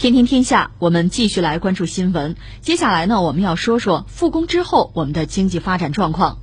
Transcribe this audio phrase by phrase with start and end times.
[0.00, 2.34] 天天天下，我们继续来关注新闻。
[2.62, 6.38] 接下来呢，我们要说说复工之后我们的经济发展状况。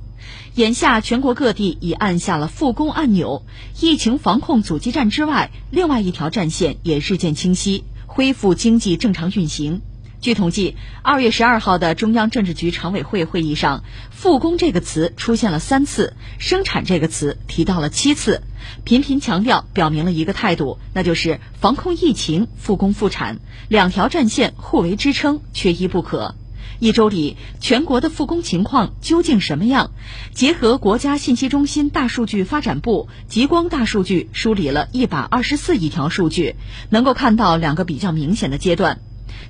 [0.54, 3.42] 眼下全国各地已按下了复工按钮，
[3.80, 9.80] 疫情防控阻击战之外，另外一条战线也日渐清晰，恢复经济正常运行。
[10.20, 18.42] 据统计，二月十二号的中央政治局常委会会议上，“复工”这个词出现了三次，“生产”这个词提到了七次，
[18.82, 23.38] 频频强调，表明了一个态度，那就是防控疫情、复工复产
[23.68, 26.34] 两条战线互为支撑，缺一不可。
[26.80, 29.92] 一周里，全国的复工情况究竟什么样？
[30.32, 36.56] 结合国家信息中心大数据发展部极光大数据梳理了一百二十四亿条数据，
[36.90, 39.00] 能够看到两个比较明显的阶段。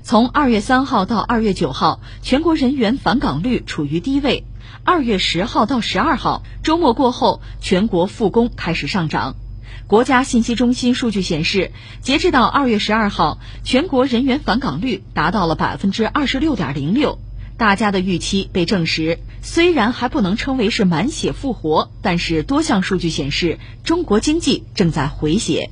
[0.01, 4.43] 从二月三号到二月九号，全国人员返岗率处于低位；
[4.83, 9.35] 二月十号到十二号，周末过后，全国复工开始上涨。
[9.87, 11.71] 国家信息中心数据显示，
[12.01, 17.19] 截至到二月十二号，全国人员返岗率达到了百分之二十六点零六。
[17.57, 25.69] 大家的预期被证实，虽然还不能称为是满血复活，但是多项数据显示，中国经济正在回血。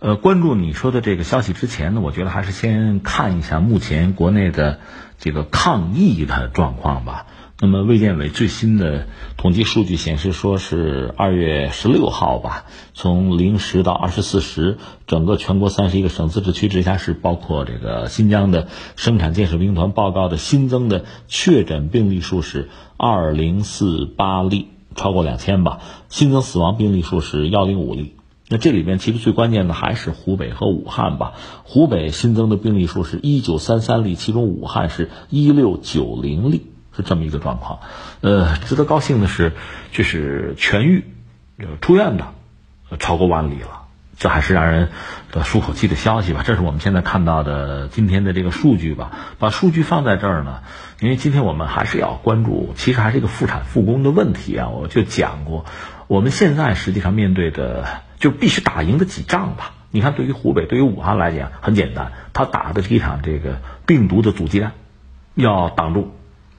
[0.00, 4.78] 呃，关注你说的这个消息之前呢，我觉得还是先看一下目前国内的
[5.18, 7.26] 这个抗疫的状况吧。
[7.60, 25.80] 那么，卫健委最新的统计数据显示，说是二月十六号吧，从零时到二十四时，整个全国三十一个省、自治区、直辖市，包括这个新疆的生产建设兵团报告的新增的确诊病例数是二零四八例，超过两千吧。
[26.08, 28.14] 新增死亡病例数是幺零五例。
[28.50, 31.34] 那这里面其实最关键的还是湖北和武汉吧。
[31.64, 37.80] 湖北新增的病例数是一九三三例，其中武汉是一六九零例，是这么一个状况。
[38.22, 39.52] 呃，值得高兴的是，
[39.92, 41.04] 就是痊愈、
[41.82, 42.28] 出院的
[42.98, 43.82] 超过万例了，
[44.16, 44.88] 这还是让人
[45.44, 46.42] 舒口气的消息吧。
[46.42, 49.10] 这是我们现在看到的今天的这个数据吧。
[49.38, 50.60] 把数据放在这儿呢，
[51.00, 54.70] 因为今天我们还是要关注，其实还是一个复产复工的问题啊。
[54.70, 55.66] 我就讲过，
[56.06, 58.07] 我们现在实际上面对的。
[58.18, 59.74] 就必须打赢的几仗吧？
[59.90, 64.72] 你看，对于湖北、对于武汉来讲，很简单，他打的是一场这个病毒的阻击战，
[65.34, 66.12] 要挡住，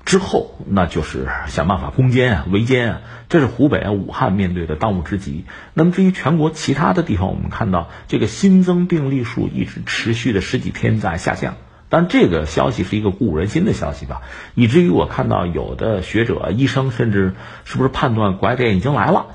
[0.03, 5.45] 之后那就是想办法攻坚啊、围歼啊，这是湖北啊、武汉面对的当务之急。
[5.75, 11.55] 那么至于全国其他的地方，我们看到这个新增病例数一直持续的十几天在下降。
[11.89, 14.21] 但这个消息是一个鼓舞人心的消息吧，
[14.53, 17.33] 以至于我看到有的学者、医生甚至
[17.65, 19.27] 是不是判断拐点已经来了？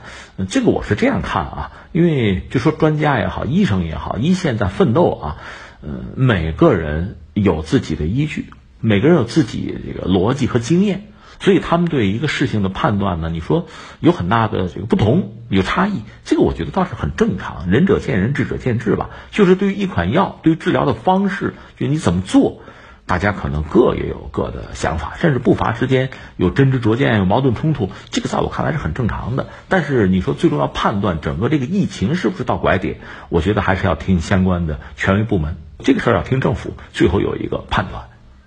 [0.48, 5.36] 这个我是这样看啊，因为就说专家也好，医生也好，一线在奋斗啊，
[5.82, 8.46] 呃，每个人有自己的依据，
[8.80, 11.08] 每个人有自己这个逻辑和经验。
[11.44, 13.66] 所以他们对一个事情的判断呢，你说
[14.00, 17.68] 有很大的这个不同，有差异，这个我觉得倒是很正常。
[17.68, 19.10] 仁者见仁，智者见智吧。
[19.30, 22.62] 就是对于一款药，对于治疗的方式，就你怎么做，
[23.04, 27.90] 大家可能各也有各的想法，甚至不乏之间有真知灼见，有矛盾冲突。
[28.08, 29.48] 这个在我看来是很正常的。
[29.68, 38.04] 但是你说最重要判断整个这个疫情是不是到拐点，我觉得还是要听相关的权威部门，这个事儿要听政府最后有一个判断。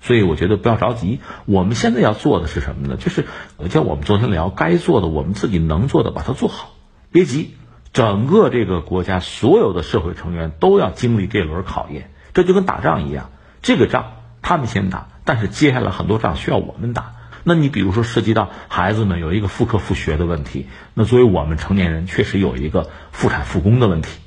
[0.08, 2.96] 所以我觉得不要着急，我们现在要做的是什么呢？
[2.96, 3.26] 就是
[3.70, 6.76] 像我们昨天聊，该做的我们自己能做的把它做好，
[7.12, 7.56] 别急。
[7.92, 13.32] 整个这个国家所有的社会成员都要经历这轮考验，这就跟打仗一样，
[13.62, 17.12] 这个仗他们先打，但是接下来很多仗需要我们打。
[17.44, 24.20] 那你比如说涉及到孩子们有一个复课复学的问题，那作为我们成年人确实有一个复产复工的问题。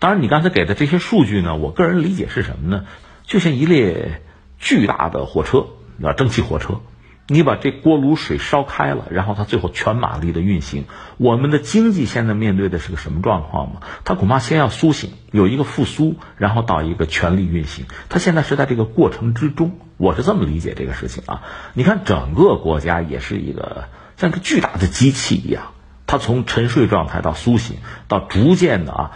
[0.00, 2.84] 当然，你刚才给的这些数据呢，我个人理解是什么呢？
[3.24, 4.20] 就像一列。
[4.58, 5.66] 巨大的火车，
[6.02, 6.80] 啊，蒸汽火车，
[7.28, 10.86] 你把这锅炉水烧开了，然后它最后全马力的运行。
[11.16, 13.80] 我们的经济现在面对的是个什么状况吗？
[14.04, 17.86] 它恐怕先要苏醒，有一个复苏，然后到一个全力运行。
[18.08, 21.42] 它现在是在这个过程之中，我是这么理解这个事情啊。
[21.74, 23.84] 你看，整个国家也是一个
[24.16, 25.72] 像个巨大的机器一样，
[26.06, 27.76] 它从沉睡状态到苏醒，
[28.08, 29.10] 到逐渐的啊。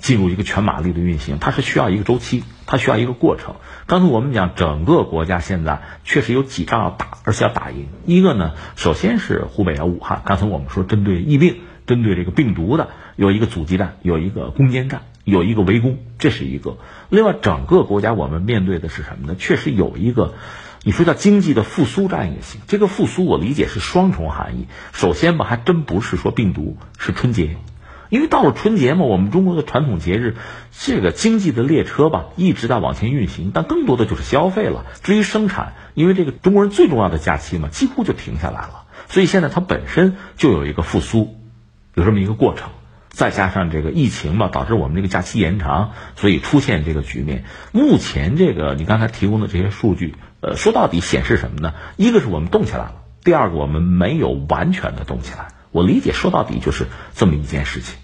[0.00, 3.56] 进入一个全马力的运行，它是需要一个周期，它需要一个过程。
[3.86, 7.88] 刚才我们讲，整个国家现在确实有几仗要打，而且要打赢。
[8.06, 10.22] 一个呢，首先是湖北啊、武汉。
[10.24, 16.78] 刚才我们说，针对疫病、针对这个病毒的，有一个阻击战，有一个攻坚战，有一个围攻，这是一个。
[17.08, 19.34] 另外，整个国家我们面对的是什么呢？
[19.38, 20.34] 确实有一个，
[20.84, 22.60] 你说叫经济的复苏战也行。
[22.66, 24.66] 这个复苏，我理解是双重含义。
[24.92, 27.56] 首先吧，还真不是说病毒，是春节。
[28.12, 30.36] 因为到了春节嘛，我们中国的传统节日，
[30.70, 34.84] 这个经济的列车吧一直在往前运行，但更多的就是消费了。
[35.02, 41.38] 至于生产，因为这个中国人最重要的假期嘛，几乎就停下来了，所以现在它本身就有一个复苏，
[41.94, 42.68] 有这么一个过程。
[43.08, 47.44] 再加上这个疫情嘛，导致我们这个假期延长，所以出现这个局面。
[47.72, 51.72] 目前这个你刚才提供的这些数据，呃，说到底显示什么呢？
[51.96, 55.48] 一个是我们动起来了，第二个我们没有完全的动起来。
[55.70, 57.96] 我理解，说到底就是这么一件事情。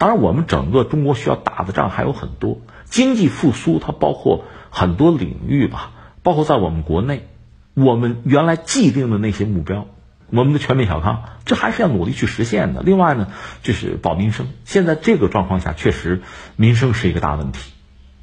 [0.00, 5.92] 当然，我们整个中国需要打的仗还有很多，经济复苏它包括很多领域吧，
[6.22, 7.28] 包括在我们国内，
[7.74, 9.86] 我们原来既定的那些目标。
[10.30, 12.80] 我们的全面小康，这还是要努力去实现的。
[12.80, 13.28] 另外呢，
[13.62, 14.46] 就是保民生。
[14.64, 16.22] 现在这个状况下，确实
[16.56, 17.72] 民生是一个大问题。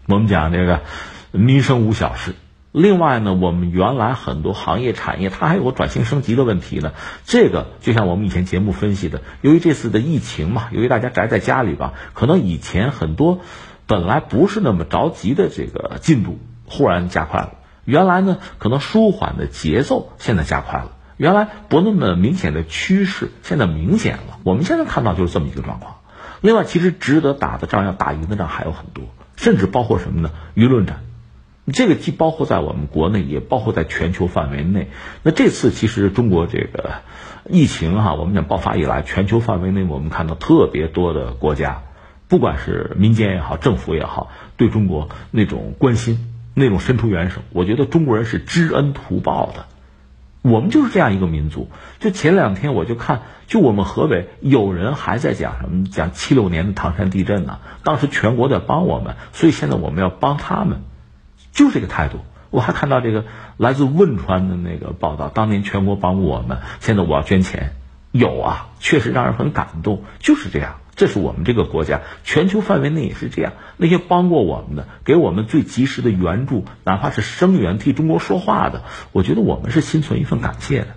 [0.07, 0.81] 我们讲这个
[1.31, 2.33] 民生无小事。
[2.77, 6.94] 另外呢，我们原来很多行业产业，它还有个转型升级的问题呢。
[7.25, 13.39] 这个就像我们以前节目分析的，由于这次的疫情嘛，由于大家宅在家里吧，可能以前很多
[13.88, 17.53] 本来不是那么着急的这个进度，忽然加快了。
[17.83, 20.91] 原来呢，可能舒缓的节奏现在加快了。
[21.18, 24.38] 原来不那么明显的趋势，现在明显了。
[24.44, 25.95] 我们现在看到就是这么一个状况。
[26.41, 30.30] 另外，其实值得打的仗、要打赢的仗还有很多，甚至包括什么呢？
[30.53, 31.00] 舆论战。
[31.73, 34.89] 这个既包括在我们国内，也包括在全球范围内。
[35.23, 37.01] 那这次其实中国这个
[37.49, 41.83] 疫情哈，我们讲爆发以来，全球范围内我们看到特别多的国家，
[42.29, 49.65] 不管是民间也好，政府也好，对中国那种关心、那种伸出援手，我觉得中国人是知恩图报的。
[50.43, 51.67] 我们就是这样一个民族。
[51.99, 57.59] 就前两天我就看，就我们河北有人还在讲什么，讲七六年的唐山地震呢。
[57.83, 60.83] 当时全国在帮我们，所以现在我们要帮他们，
[61.57, 62.19] 就这个态度。
[62.51, 63.25] 我还看到这个
[63.57, 67.74] 来自汶川的那个报道，当年全国帮我们，现在我要捐钱，
[68.12, 70.77] 有啊，确实让人很感动，就是这样。
[70.95, 73.54] 这是我们这个国家，全球范围内也是这样。
[73.75, 80.88] 那些帮过我们的，给我们最及时的援助，哪怕是声援替中国说话的，我觉得我们是心存一份感谢的。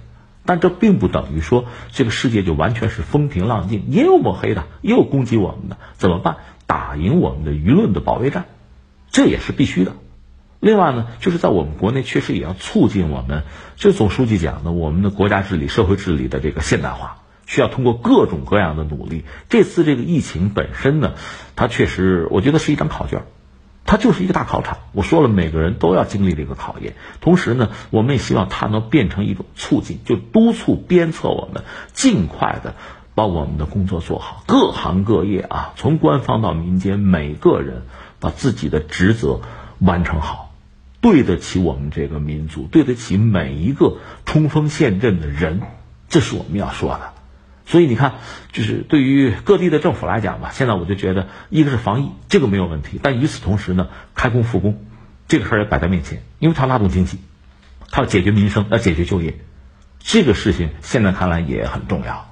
[0.46, 6.36] 但这并不等于说这个世界就完全是风平浪静，也有抹黑的，也有攻击我们的，怎么办？
[6.66, 8.44] 打赢我们的舆论的保卫战，
[9.10, 9.92] 这也是必须的。
[10.60, 13.42] 另外呢，就是在我们国内，确实也要促进我们，
[13.76, 17.16] 就总书记讲的，我们的国家治理、社会治理的这个现代化。
[17.46, 19.24] 需要通过各种各样的努力。
[19.48, 21.14] 这次这个疫情本身呢，
[21.56, 23.24] 它确实我觉得是一张考卷，
[23.84, 24.78] 它就是一个大考场。
[24.92, 26.94] 我说了，每个人都要经历这个考验。
[27.20, 32.76] 同时呢，我们也希望它能变成一种促进，就督促鞭策我们尽快的
[33.16, 34.44] 把我们的工作做好。
[34.46, 37.82] 各行各业啊，从官方到民间，每个人
[38.20, 39.40] 把自己的职责
[39.80, 40.49] 完成好，
[41.00, 45.62] 对得起我们这个民族，对得起每一个冲锋陷阵的人，
[46.08, 47.12] 这是我们要说的。
[47.64, 48.14] 所以你看，
[48.52, 54.84] 就是对于各地的政府来讲吧，现在我就觉得，一个是防疫，这个没有问题；但与此同时呢，开工复工，
[55.28, 57.18] 这个事儿也摆在面前，因为它拉动经济，
[57.90, 59.38] 它要解决民生，要解决就业，
[60.00, 62.26] 这个事情现在看来也很重要。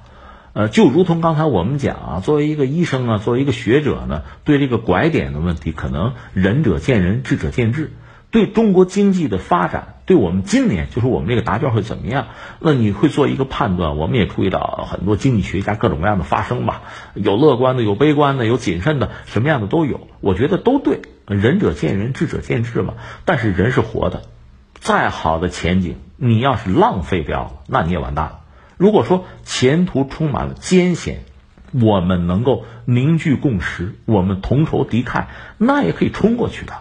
[0.51, 7.91] 呃，就如同刚才我们讲啊，作为一个医生啊，作为一个学者呢，对这个拐点的问题，可能仁者见仁，智者见智。
[8.31, 12.27] 对中国经济的发展，对我们今年就是我们这个答卷会怎么样？
[12.59, 13.97] 那你会做一个判断。
[13.97, 16.83] 我们也注意到很多经济学家各种各样的发声吧，
[17.15, 20.07] 有乐观的，有悲观的，有谨慎的，什么样的都有。
[20.21, 22.93] 我觉得都对，仁者见仁，智者见智嘛。
[23.25, 24.21] 但是人是活的，
[24.75, 28.39] 再好的前景，你要是浪费掉了，那你也完蛋了。
[28.77, 31.23] 如果说前途充满了艰险，
[31.71, 35.25] 我们能够凝聚共识，我们同仇敌忾，
[35.57, 36.73] 那也可以冲过去的。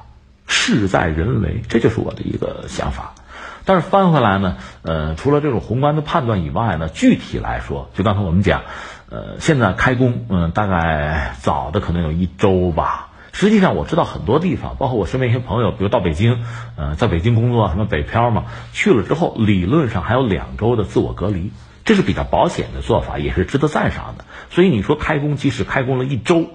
[0.48, 3.14] 事在人为，这就是我的一个想法。
[3.64, 8.62] 但是翻回来呢，呃，除了这种宏观的判断以外呢，具体来说，就刚才我们讲，
[9.10, 13.10] 呃，现在开工，嗯，大概早的可能有一周吧。
[13.30, 16.42] 实际上我知道很多地方，包括我身边一些朋友，比如到北京，
[16.76, 21.52] 呃，在北京工作，什么北漂嘛，去了之后，理论上还有两周的自我隔离，
[21.84, 24.24] 这是比较保险的做法，也是值得赞赏的。
[24.48, 26.48] 所以你说开工，即使开工了一周。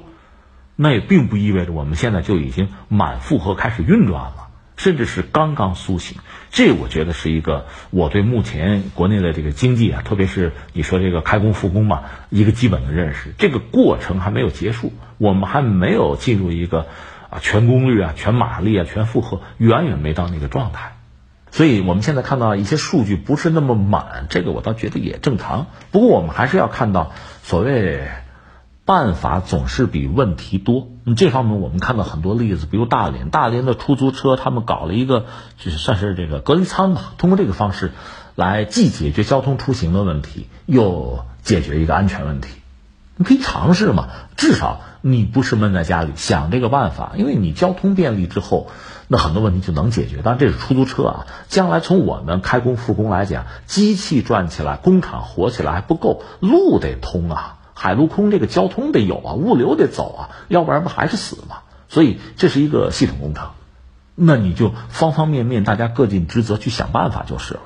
[0.75, 6.17] 那也并不意味着我们现在就已经满负荷开始运转了，甚至是刚刚苏醒。
[6.49, 13.33] 这我觉得是一个我对目前国内的这个经济啊，特别是你说这个开工复工嘛，一个基本的认识。
[13.37, 16.87] 这个过程还没有结束，我们还没有进入一个
[17.29, 20.95] 啊全功率啊、全马力啊、全负荷，远远没到那个状态。
[21.51, 25.67] 所以我们现在看到一些数据不是那么满，这个我倒觉得也正常。
[25.91, 27.11] 不过我们还是要看到
[27.43, 28.07] 所谓。
[28.85, 30.89] 办法总是比问题多。
[31.15, 35.25] 这方面我们看到很多例子，比如大连，大连的出租车他们搞了一个，
[35.57, 37.13] 就是算是这个隔离舱吧。
[37.17, 37.91] 通过这个方式，
[38.35, 42.49] 来既解决交通出行的问题，又解决一个安全问题。
[43.15, 48.69] 你可以尝试嘛，至少你不是闷在家里想这个办法，因为你交通便利之后，
[49.07, 50.21] 那很多问题就能解决。
[50.23, 57.59] 当然这是出租车啊，将来从我们开工复工来讲，机器转起来，工厂活起来还不够，路得通啊。
[57.73, 61.57] 海陆空这个交通得有啊，物流得走啊，要不然不还是死吗？
[61.89, 63.49] 所以这是一个系统工程，
[64.15, 67.61] 那你就方方面面大家各尽职责去想办法就是了。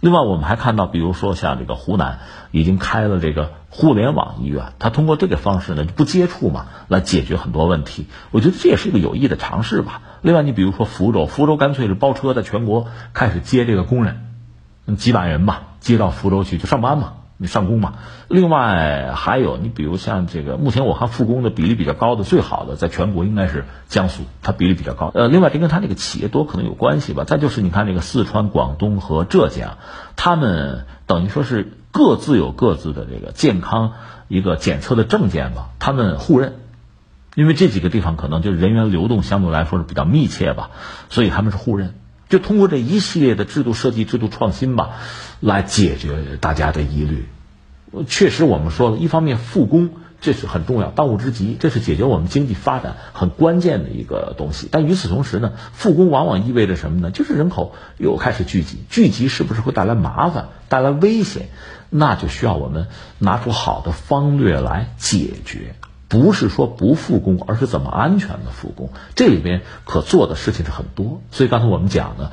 [0.00, 2.20] 另外，我们还看到，比如说像这个湖南
[2.52, 8.06] 已经开了这个互联网医院，它通过这个方式呢，不接触嘛，来解决很多问题。
[8.30, 10.00] 我觉得这也是一个有益的尝试吧。
[10.22, 17.12] 另外，你比如说福州，福州干脆是包车在全国开始接这个工人，几百人吧，接到福州去就上班嘛。
[17.42, 17.94] 你上工嘛？
[18.28, 25.10] 另外还有，你比如像这个，目前我看复工的比例比较高的、最好的，在全国应该是江苏，它比例比较高。
[25.14, 27.24] 呃，另外这跟它这个企业多可能有关系吧。
[27.24, 29.78] 再就是你看这个四川、广东和浙江，
[30.16, 33.94] 他们等于说是各自有各自的这个健康
[34.28, 36.56] 一个检测的证件吧，他们互认，
[37.34, 40.68] 因为这几个地方可能就人员流动相对来说是比较密切吧，
[41.08, 41.94] 所以他们是互认。
[42.30, 44.92] 就通过这一系列的制度设计、制度创新吧，
[45.40, 47.26] 来解决大家的疑虑。
[48.06, 54.68] 确实，我们说了一方面复工这是很重要，当务之急，这是解决我们经济发展很关键的一个东西。
[54.70, 57.10] 但与此同时呢，复工往往意味着什么呢？
[57.10, 61.48] 就是人口又开始聚集，聚集是不是会带来麻烦、带来危险？
[61.90, 62.86] 那就需要我们
[63.18, 65.74] 拿出好的方略来解决。
[66.10, 68.90] 不是说不复工，而是怎么安全的复工。
[69.14, 72.32] 这里边可做的事情是很多，所以刚才我们讲的，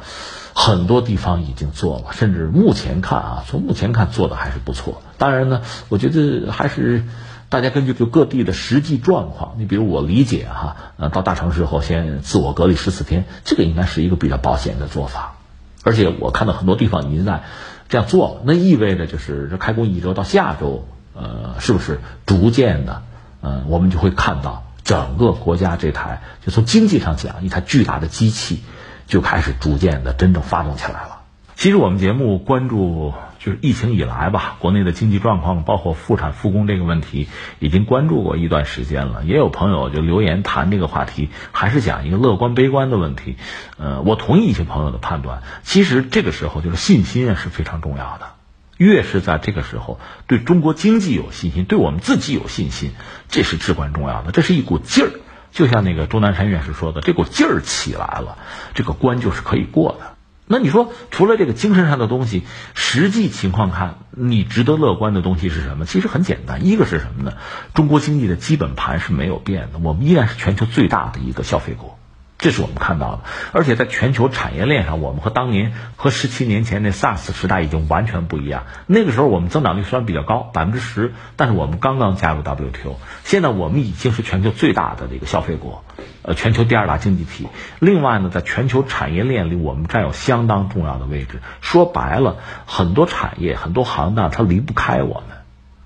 [0.56, 5.04] 很多地方已经做了，甚至目前看啊，从目前看做的还是不错。
[5.20, 7.04] 当然呢，我觉得还是
[7.50, 15.36] 大家根据就各地的实际状况，你比如我理解哈，呃，到大城市后先自我隔离十四天，这个应该是一个比较保险的做法。
[15.84, 17.44] 而且我看到很多地方已经在
[17.90, 23.04] 这样做了，那意味着就是这开工一周到下周，呃，是不是逐渐的？
[23.42, 28.64] 嗯，我们就会看到整个国家这台，就从经济上讲，一台巨大的机器
[29.06, 31.22] 就开始逐渐的真正发动起来了。
[31.56, 37.28] 其实我们节目关注就是疫情以来吧，国内的经济状况，包括复产复工这个问题，
[37.58, 39.24] 已经关注过一段时间了。
[39.24, 43.38] 也有朋友就留言谈这个话题，还是讲一个乐观悲观的问题。
[43.78, 48.37] 呃，我同意一些朋友的判断，其实这个时候就是信心是非常重要的。
[48.78, 52.92] 越是在这个时候，对中国经济有信心，对我们自己有信心，
[53.28, 54.32] 这是至关重要的。
[54.32, 55.12] 这是一股劲儿，
[55.52, 58.38] 就像那个钟南山院士说的，这股劲儿起来了，
[58.74, 60.16] 这个关就是可以过的。
[60.50, 62.44] 那你说，除了这个精神上的东西，
[62.74, 65.86] 实际情况看，你值得乐观的东西是什么？
[65.86, 67.34] 其实很简单，一个是什么呢？
[67.74, 72.00] 中国经济的基本盘是没有变的，我们依然是全球最大的一个消费国。
[72.40, 78.66] 这是我们看到的，而且在全球产业链上，我们和当年和十七年前那 SARS 时代已经完全不一样。
[78.86, 85.84] 那个时候我们增长率虽然比较高，百分之十，但是我们刚刚加入 WTO，现在我们已经是全球最大的这个消费国，
[86.22, 87.48] 呃，全球第二大经济体。
[87.80, 91.42] 另外呢，在全球产业链里，我们占有相当重要的位置。
[91.62, 95.24] 说白了，很多产业、很多行当它离不开我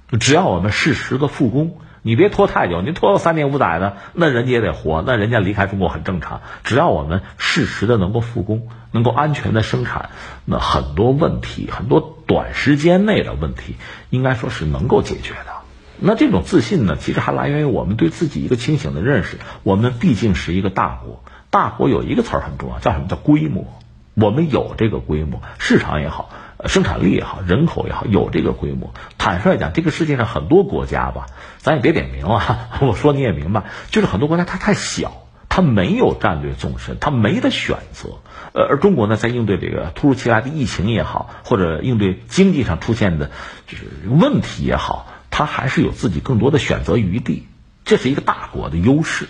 [0.10, 1.78] 们，只要我们适时的复工。
[2.04, 6.42] 你别拖太久，你拖三年五载的，那人家也得活，那人家离开中国很正常。
[6.64, 10.10] 只要我们适时的能够复工，能够安全的生产，
[10.46, 13.76] 那很多问题，很多短时间内的问题，
[14.10, 15.62] 应该说是能够解决的。
[16.00, 19.38] 那这种自信呢，其实还来源于我们对自己一个清醒的认识。
[19.62, 23.68] 我们毕竟是一个大国，大国有一个词儿很重要，叫什么叫规模？
[24.16, 26.32] 我们有这个规模，市场也好。
[26.68, 28.94] 生产力也好，人口也好，有这个规模。
[29.18, 31.28] 坦率讲，这个世界上很多国家吧，
[31.58, 38.20] 咱也别点名了， 我说你也明白，就是很多国家它太小，它没有战略纵深，它没得选择。
[38.54, 43.32] 呃，而中国呢，在应对这个突如其来的疫情也好，或者应对经济上出现的
[43.68, 47.48] 就是问题也好，它还是有自己更多的选择余地，
[47.86, 49.28] 这是一个大国的优势。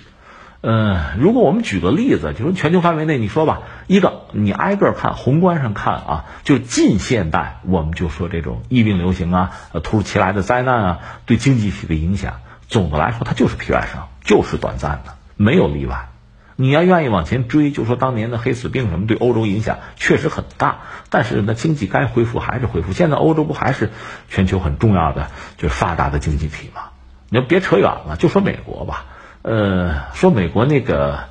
[0.62, 9.52] 呃，如果我们举个例子，就说全球范围内，你说吧，一个你挨个看，宏观上看啊，就近现代，我们就说这种疫病流行啊，
[9.82, 16.10] 突如其来的灾难啊，对经济体的影响，总的来说它就是皮外伤，就是短暂的，没有例外。
[16.58, 22.94] 你要愿意往前追，就说当年的黑死病什么对欧洲影响确实很大，但是那经济该恢复还是恢复。
[22.94, 23.90] 现在欧洲不还是
[24.30, 26.92] 全球很重要的就是发达的经济体吗？
[27.30, 29.06] 你就别扯远了，就说美国吧。
[29.44, 31.22] 呃，说美国那个，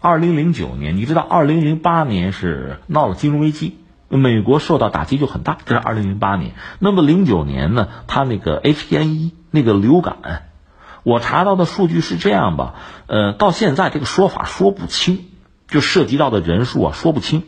[0.00, 3.78] 二零零九年，你知道二零零八年是闹了金融危机，
[4.08, 5.58] 美国受到打击就很大。
[5.66, 6.52] 这是二零零八年。
[6.78, 10.48] 那么零九年呢，它那个 H1N1 那个流感，
[11.02, 12.74] 我查到的数据是这样吧？
[13.06, 15.26] 呃，到现在这个说法说不清，
[15.68, 17.44] 就涉及到的人数啊说不清。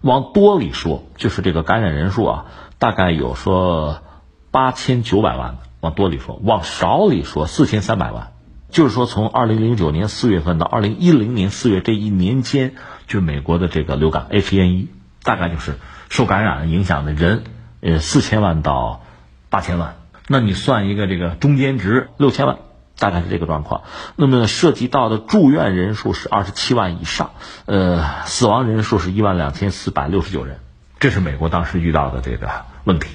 [0.00, 2.46] 往多里说，就是这个感染人数啊，
[2.78, 4.02] 大概有说
[4.50, 5.58] 八千九百万。
[5.80, 8.32] 往多里说，往少里说四千三百万。
[8.70, 12.74] 就是说，从二零零九年四月份到二零一零年四月这一年间，
[13.06, 14.88] 就美国的这个流感 H1N1，
[15.22, 15.76] 大概就是
[16.08, 17.44] 受感染影响的人，
[17.80, 19.02] 呃，四千万到
[19.48, 19.96] 八千万。
[20.28, 22.58] 那你算一个这个中间值六千万，
[22.98, 23.82] 大概是这个状况。
[24.16, 27.30] 那么涉及到的住院人数是二十七万以上，
[27.66, 30.58] 呃，死亡人数是一万两千四百六十九人，
[30.98, 32.50] 这是美国当时遇到的这个
[32.84, 33.08] 问题。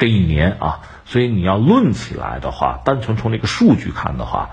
[0.00, 4.50] 这一年啊，所以你要论起来的话，单纯从这个数据看的话，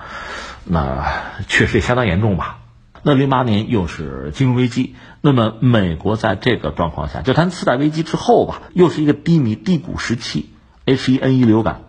[0.65, 1.07] 那
[1.47, 2.59] 确实也相当严重吧。
[3.01, 10.49] 那零八年又是金融危机，那么美国在这个状况下，就谈次贷危机之后吧，又是一个低迷低谷时期
[10.85, 11.83] ，H1N1 流感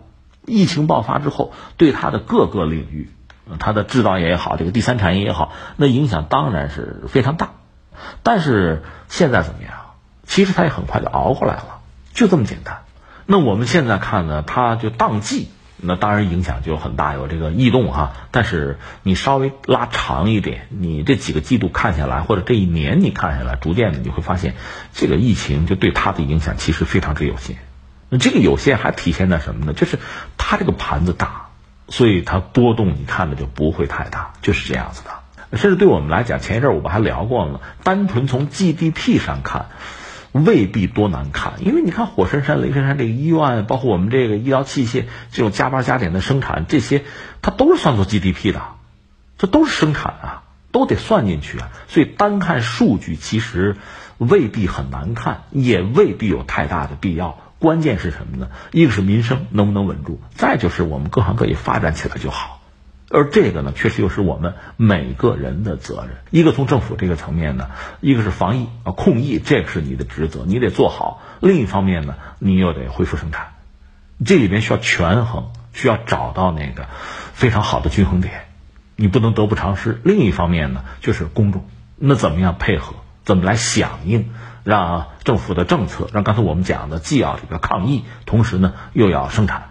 [0.45, 3.09] 疫情爆发之后，对它的各个领域，
[3.59, 7.51] 它的制造业也好，这个第三产业也好，那影响当然是非常大。
[8.23, 9.73] 但是现在怎么样？
[10.25, 11.81] 其实它也很快就熬过来了，
[12.13, 12.83] 就这么简单。
[13.31, 15.49] 那我们现在看呢，它就当季。
[15.77, 18.13] 那当然影响就很大，有这个异动哈。
[18.31, 24.55] 但是你稍微拉长一点，你这几个季度看下来，或者这一年你看下来，逐渐的你会发现，
[24.93, 27.57] 这个疫情就对它的影响其实非常之有限。
[28.09, 29.73] 那这个有限还体现在什么呢？
[29.73, 29.99] 就是
[30.35, 31.49] 它这个盘子大，
[31.87, 35.11] 所以它波动你看的就不会太大，就是这样子的。
[35.55, 39.67] 甚至对我们来讲，前一阵我们还聊过了，单纯从 GDP 上看。
[40.31, 47.03] 未必多难看，因为你看火神山、雷神山这个医院，包括我们这个医疗器械这种加班加点的生产，这些
[47.41, 48.61] 它都是算作 GDP 的，
[49.37, 51.69] 这都是生产啊，都得算进去啊。
[51.87, 53.77] 所以单看数据其实
[54.17, 57.39] 未必很难看，也未必有太大的必要。
[57.57, 58.49] 关键是什么呢？
[58.71, 62.58] 一个是民生能不能稳住，再就是我们各行各业发展起来就好。
[63.11, 66.17] 而这个呢，确实又是我们每个人的责任。
[66.29, 71.21] 一个从政府这个层面呢，一个是防疫啊控疫，这个是你的职责，你得做好。
[71.39, 73.53] 另一方面呢，你又得恢复生产，
[74.23, 76.85] 这里边需要权衡，需要找到那个
[77.33, 78.45] 非常好的均衡点，
[78.95, 79.99] 你不能得不偿失。
[80.03, 82.93] 另一方面呢，就是公众，那怎么样配合，
[83.25, 84.29] 怎么来响应，
[84.63, 89.69] 让政府的政策，让刚才我们讲的既要这个抗疫，同时呢又要生产。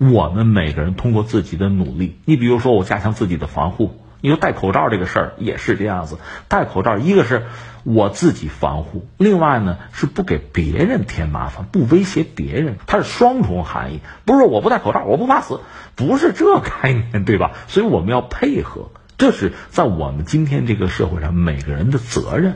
[0.00, 6.16] 我们每个人通过自己的努力，你比如说我加强自己的防护，你说戴口罩这个事儿也是这样子。
[6.48, 7.44] 戴口罩，一个是
[7.84, 14.00] 我自己防护，另外呢是不给别人添麻烦，不威胁别人，它是双重含义。
[14.24, 15.60] 不是说我不戴口罩我不怕死，
[15.96, 17.52] 不是这概念，对吧？
[17.68, 22.54] 所以我们要配合，这是在我们今天这个社会上每个人的责任。